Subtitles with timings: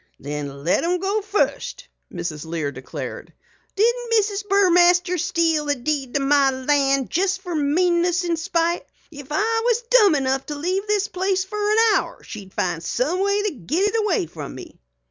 [0.19, 2.43] "Then let 'em go fust," Mrs.
[2.43, 3.33] Lear declared.
[3.75, 4.47] "Didn't Mrs.
[4.49, 8.87] Burmaster steal the deed to my land jest fer meanness and spite?
[9.11, 13.19] If I was dumb enough to leave this place fer an hour she'd find some
[13.19, 14.79] way to git it away from me."